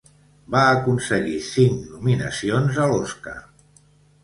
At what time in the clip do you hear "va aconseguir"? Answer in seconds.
0.53-1.35